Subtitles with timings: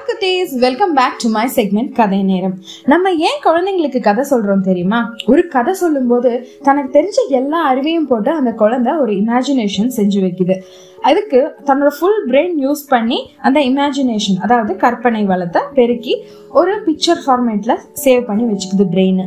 [0.00, 2.54] Hi குட்டீஸ் welcome back to my segment கதை நேரம்
[2.86, 5.00] நம்ம ஏன் குழந்தைங்களுக்கு கதை சொல்றோம் தெரியுமா?
[5.26, 6.30] ஒரு கதை சொல்லும்போது
[6.62, 10.56] தனக்கு தெரிஞ்ச எல்லா அறிவையும் போட்டு அந்த குழந்தை ஒரு இமேஜினேஷன் செஞ்சு வைக்குது.
[11.02, 16.16] அதுக்கு தன்னோட ஃபுல் பிரெயின் யூஸ் பண்ணி அந்த இமேஜினேஷன் அதாவது கற்பனை வளத்தை பெருக்கி
[16.50, 19.22] ஒரு பிக்சர் ஃபார்மேட்ல சேவ் பண்ணி வச்சுக்குது பிரெயின்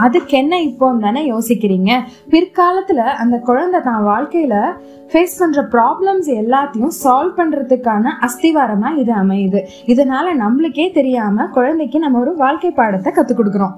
[0.00, 1.90] அதுக்கு என்ன இப்போ தானே யோசிக்கிறீங்க?
[2.30, 4.54] பிற்காலத்துல அந்த குழந்தை தான் வாழ்க்கையில
[5.12, 9.62] ஃபேஸ் பண்ற ப்ராப்ளம்ஸ் எல்லாத்தையும் சால்வ் பண்றதுக்கான அஸ்திவாரமா இது அமையுது.
[9.86, 13.76] இதனால நம்மளுக்கே தெரியாம குழந்தைக்கு நம்ம ஒரு வாழ்க்கை பாடத்தை கத்துக் கொடுக்குறோம்.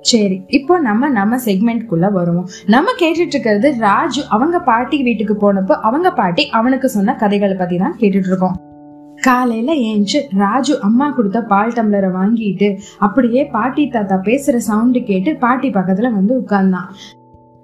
[0.00, 2.48] சரி இப்போ நம்ம நம்ம செக்மெண்ட்குள்ள வருவோம்.
[2.66, 7.96] நம்ம கேட்டுட்டு இருக்கிறது ராஜு அவங்க பாட்டி வீட்டுக்கு போனப்போ அவங்க பாட்டி அவனுக்கு சொன்ன கதைகளை பத்தி தான்
[8.00, 8.56] கேட்டுட்டு இருக்கோம்
[9.26, 12.68] காலையில ஏஞ்சு ராஜு அம்மா கொடுத்த பால் டம்ளரை வாங்கிட்டு
[13.06, 16.90] அப்படியே பாட்டி தாத்தா பேசுற சவுண்டு கேட்டு பாட்டி பக்கத்துல வந்து உட்கார்ந்தான்.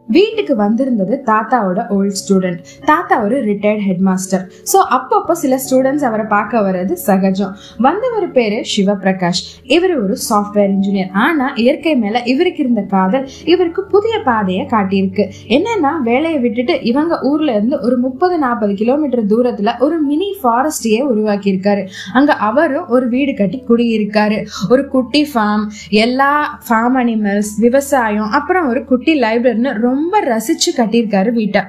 [0.09, 4.43] வீட்டுக்கு வந்திருந்தது தாத்தாவோட ஓல்ட் ஸ்டூடெண்ட் தாத்தா ஒரு ரிட்டையர்ட் ஹெட் மாஸ்டர்
[4.73, 7.53] ஸோ அப்பப்போ சில ஸ்டூடெண்ட்ஸ் அவரை பார்க்க வர்றது சகஜம்.
[7.79, 9.43] வந்தவர் பேரு சிவபிரகாஷ்.
[9.77, 15.27] இவர் ஒரு சாஃப்ட்வேர் இன்ஜினியர் ஆனா இயற்கை மேல இவருக்கு இருந்த காதல் இவருக்கு புதிய பாதையை காட்டியிருக்கு.
[15.57, 21.51] என்னன்னா வேலையை விட்டுட்டு இவங்க ஊர்ல இருந்து ஒரு முப்பது நாற்பது கிலோமீட்டர் தூரத்துல ஒரு மினி ஃபாரஸ்டையே உருவாக்கி
[21.55, 24.41] இருக்காரு அங்க அவரும் ஒரு வீடு கட்டி குடியிருக்காரு.
[24.69, 25.65] ஒரு குட்டி ஃபார்ம்
[26.05, 26.33] எல்லா
[26.69, 31.63] ஃபார்ம் அனிமல்ஸ் விவசாயம் அப்புறம் ஒரு குட்டி லைப்ரரின்னு ரொம்ப ரசிச்சு கட்டியிருக்காரு வீட்டை.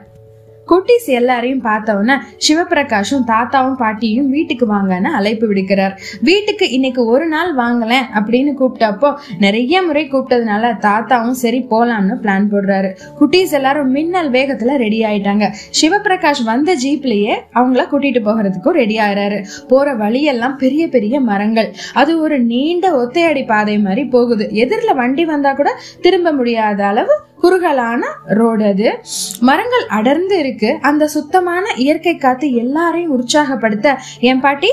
[0.72, 5.96] குட்டீஸ் எல்லாரையும் பார்த்தவொன்னே சிவபிரகாஷும் தாத்தாவும் பாட்டியும் வீட்டுக்கு வாங்கன்னு அழைப்பு விடுக்கிறார்.
[6.28, 12.92] வீட்டுக்கு இன்னைக்கு ஒரு நாள் வாங்கலேன் அப்படின்னு கூப்பிட்டப்போ நிறைய முறை கூப்பிட்டதுனால தாத்தாவும் சரி போலாம்னு பிளான் போடுறாரு.
[13.20, 15.48] குட்டீஸ் எல்லாரும் மின்னல் வேகத்துல ரெடி ஆயிட்டாங்க.
[15.82, 19.42] சிவபிரகாஷ் வந்த ஜீப்லயே அவங்கள கூட்டிட்டு போகிறதுக்கும் ரெடி ஆகிறாரு
[19.74, 21.70] போற வழியெல்லாம் பெரிய பெரிய மரங்கள்.
[21.94, 24.48] அது ஒரு நீண்ட ஒத்தையடி பாதை மாதிரி போகுது.
[24.64, 28.99] எதிரில் வண்டி வந்தா கூட திரும்ப முடியாத அளவு குறுகலான ரோடு அது.
[29.39, 30.77] மரங்கள் அடர்ந்து இருக்கு.
[30.81, 33.99] அந்த சுத்தமான இயற்கை காத்து எல்லாரையும் உற்சாகப்படுத்த.
[34.19, 34.69] என் பாட்டி?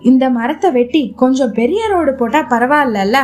[0.00, 3.16] இந்த மரத்தை வெட்டி கொஞ்சம் பெரிய ரோடு போட்டா பரவாயில்லல்ல.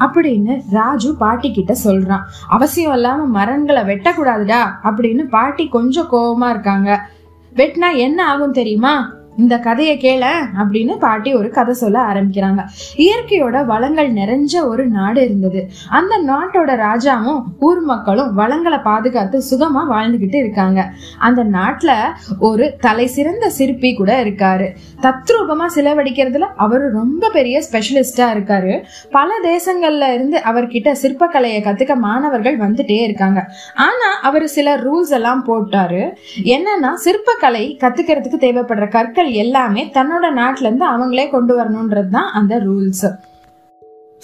[0.00, 2.20] அப்படின்னு ராஜு பாட்டி கிட்ட சொல்றான்.
[2.48, 7.08] அவசியம் இல்லாம மரங்களை வெட்டக்கூடாதுடா அப்படின்னு பாட்டி கொஞ்சம் கோபமா இருக்காங்க.
[7.56, 9.12] வெட்டினா என்ன ஆகும் தெரியுமா?
[9.38, 12.64] இந்த கதையை கேள அப்படின்னு பாட்டி ஒரு கதை சொல்ல ஆரம்பிக்கிறாங்க.
[12.96, 15.68] இயற்கையோட வளங்கள் நிறைஞ்ச ஒரு நாடு இருந்தது.
[15.88, 20.90] அந்த நாட்டோட ராஜாவும் ஊர் மக்களும் வளங்களை பாதுகாத்து சுகமா வாழ்ந்துகிட்டு இருக்காங்க.
[21.18, 21.92] அந்த நாட்டுல
[22.38, 24.66] ஒரு தலை சிறந்த சிற்பி கூட இருக்காரு.
[25.02, 28.82] தத்ரூபமா சிலவடிக்கிறதுல அவர் ரொம்ப பெரிய ஸ்பெஷலிஸ்டா இருக்காரு.
[29.10, 33.46] பல தேசங்கள்ல இருந்து அவர்கிட்ட சிற்பக்கலையை கத்துக்க மாணவர்கள் வந்துட்டே இருக்காங்க.
[33.74, 36.12] ஆனா அவர் சில ரூல்ஸ் எல்லாம் போட்டாரு.
[36.44, 43.06] என்னன்னா சிற்பக்கலை கத்துக்கிறதுக்கு தேவைப்படுற கற்கள் எல்லாமே தன்னோட நாட்டிலேருந்து அவங்களே கொண்டு வரணுன்றது தான் அந்த ரூல்ஸ்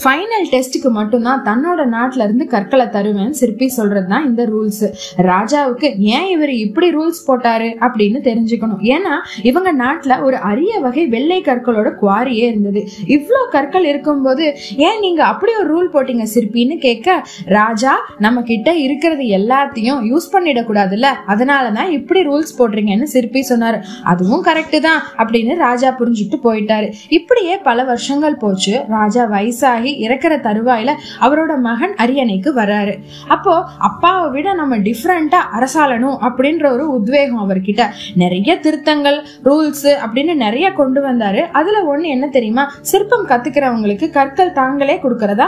[0.02, 4.82] ஃபைனல் டெஸ்ட்டுக்கு மட்டும்தான் தன்னோட நாட்டுல இருந்து கற்களை தருவேன் சிற்பி சொல்றது தான் இந்த ரூல்ஸ்
[5.28, 8.82] ராஜாவுக்கு ஏன் இவர் இப்படி ரூல்ஸ் போட்டாரு அப்படின்னு தெரிஞ்சுக்கணும்.
[8.94, 9.14] ஏன்னா
[9.50, 12.82] இவங்க நாட்டில் ஒரு அரிய வகை வெள்ளை கற்களோட குவாரியே இருந்தது.
[13.16, 14.46] இவ்வளோ கற்கள் இருக்கும்போது
[14.88, 17.16] ஏன் நீங்க அப்படி ஒரு ரூல் போட்டீங்க சிற்பின்னு கேட்க
[17.58, 17.94] ராஜா
[18.26, 21.10] நம்ம கிட்ட இருக்கிறது எல்லாத்தையும் யூஸ் பண்ணிடக்கூடாதுல்ல?
[21.34, 23.80] அதனால தான் இப்படி ரூல்ஸ் போடுறீங்கன்னு சிற்பி சொன்னார்.
[24.12, 26.90] அதுவும் கரெக்டு தான் அப்படின்னு ராஜா புரிஞ்சுட்டு போயிட்டாரு.
[27.20, 28.76] இப்படியே பல வருஷங்கள் போச்சு.
[28.98, 30.90] ராஜா வயசாகி இறக்குற தருவாயில
[31.20, 32.94] அவரோட மகன் அரியணைக்கு வராரு.
[33.28, 37.84] அப்போ அப்பாவை விட நம்ம டிஃப்ரெண்டா அரசாளணும் அப்படின்ற ஒரு உத்வேகம் அவர்கிட்ட.
[38.14, 41.42] நிறைய திருத்தங்கள் ரூல்ஸ் அப்படின்னு நிறைய கொண்டு வந்தாரு.
[41.52, 42.72] அதுல ஒண்ணு என்ன தெரியுமா?
[42.80, 45.46] சிற்பம் கத்துக்கிறவங்களுக்கு கற்கள் தாங்களே கொடுக்கறதா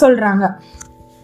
[0.00, 0.46] சொல்றாங்க.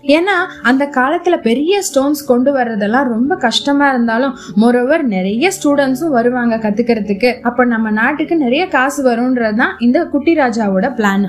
[0.03, 7.41] ஏன்னா அந்த காலத்துல பெரிய ஸ்டோன்ஸ் கொண்டு வர்றதெல்லாம் ரொம்ப கஷ்டமா இருந்தாலும் மொரோவர் நிறைய ஸ்டூடெண்ட்ஸும் வருவாங்க கத்துக்கிறதுக்கு.
[7.41, 11.27] அப்ப நம்ம நாட்டுக்கு நிறைய காசு வரும்ன்றது தான் இந்த குட்டி ராஜாவோட பிளான்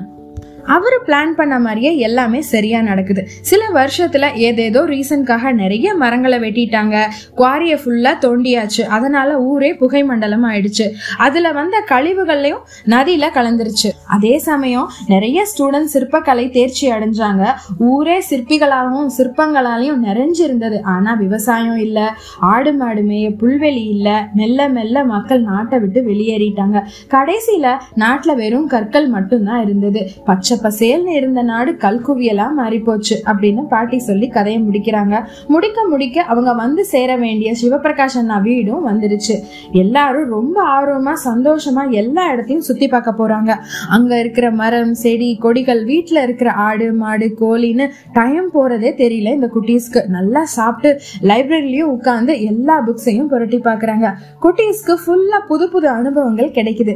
[0.65, 3.27] அவர் பிளான் பண்ண மாதிரியே எல்லாமே சரியா நடக்குது.
[3.41, 7.01] சில வருஷத்துல ஏதேதோ ரீசன்காக நிறைய மரங்களை வெட்டிட்டாங்க.
[7.37, 8.81] குவாரிய ஃபுல்லா தோண்டியாச்சு.
[8.81, 10.91] அதனால ஊரே புகை மண்டலம் ஆயிடுச்சு.
[11.17, 13.91] அதுல வந்த கழிவுகள்லயும் நதியில கலந்துருச்சு.
[14.07, 17.53] அதே சமயம் நிறைய ஸ்டூடெண்ட் சிற்பக்கலை தேர்ச்சி அடைஞ்சாங்க.
[17.77, 20.81] ஊரே சிற்பிகளாகவும் சிற்பங்களாலையும் நிறைஞ்சிருந்தது.
[20.81, 22.17] ஆனா விவசாயம் இல்ல.
[22.39, 24.27] ஆடு மாடு மேய புல்வெளி இல்ல.
[24.33, 26.83] மெல்ல மெல்ல மக்கள் நாட்டை விட்டு வெளியேறிட்டாங்க.
[27.09, 30.09] கடைசியில நாட்டுல வெறும் கற்கள் மட்டும்தான் இருந்தது.
[30.25, 35.15] பச்சை பசேல்னு இருந்த நாடு கல்குவியலா மாறி போச்சு அப்படின்னு பாட்டி சொல்லி கதையை முடிக்கிறாங்க.
[35.47, 39.35] முடிக்க முடிக்க அவங்க வந்து சேர வேண்டிய சிவபிரகாஷ் அண்ணா வீடும் வந்துருச்சு.
[39.71, 43.51] எல்லாரும் ரொம்ப ஆர்வமா சந்தோஷமா எல்லா இடத்தையும் சுத்தி பார்க்க போறாங்க.
[43.89, 50.03] அங்க இருக்கிற மரம் செடி கொடிகள் வீட்டுல இருக்கிற ஆடு மாடு கோழின்னு டைம் போறதே தெரியல இந்த குட்டீஸ்க்கு.
[50.07, 56.95] நல்லா சாப்பிட்டு லைப்ரரிலயும் உட்கார்ந்து எல்லா புக்ஸையும் புரட்டி பாக்குறாங்க குட்டீஸ்க்கு ஃபுல்லா புது புது அனுபவங்கள் கிடைக்குது.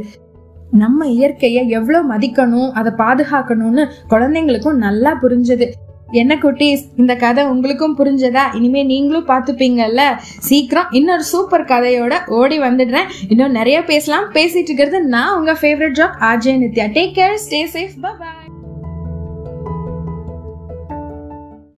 [0.71, 5.69] நம்ம இயற்கையை எவ்வளோ மதிக்கணும் அதை பாதுகாக்கணும்னு குழந்தைங்களுக்கும் நல்லா புரிஞ்சது.
[6.11, 8.55] என்ன குட்டீஸ் இந்த கதை உங்களுக்கும் புரிஞ்சதா?
[8.55, 10.01] இனிமே நீங்களும் பார்த்துப்பீங்கல்ல?
[10.17, 13.09] சீக்கிரம் இன்னொரு சூப்பர் கதையோட ஓடி வந்துடுறேன்.
[13.27, 14.31] இன்னும் நிறைய பேசலாம்.
[14.31, 16.87] பேசிட்டு இருக்கிறது நான் உங்க favourite job RJ Nithya.
[16.97, 18.48] Take care stay safe bye